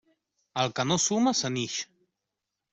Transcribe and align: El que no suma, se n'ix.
El 0.63 0.73
que 0.79 0.85
no 0.93 0.97
suma, 1.05 1.35
se 1.43 1.53
n'ix. 1.59 1.79